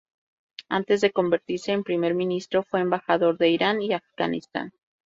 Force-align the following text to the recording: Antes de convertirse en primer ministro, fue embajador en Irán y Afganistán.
Antes 0.67 1.01
de 1.01 1.11
convertirse 1.11 1.71
en 1.73 1.83
primer 1.83 2.15
ministro, 2.15 2.63
fue 2.63 2.79
embajador 2.81 3.35
en 3.41 3.51
Irán 3.53 3.81
y 3.83 3.93
Afganistán. 3.93 4.73